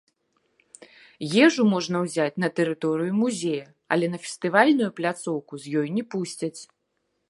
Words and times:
Ежу 1.45 1.65
можна 1.73 1.97
ўзяць 2.07 2.41
на 2.45 2.49
тэрыторыю 2.61 3.11
музея, 3.21 3.69
але 3.97 4.05
на 4.17 4.25
фестывальную 4.27 4.91
пляцоўку 5.01 5.53
з 5.65 5.81
ёй 5.81 5.87
не 6.01 6.11
пусцяць. 6.15 6.57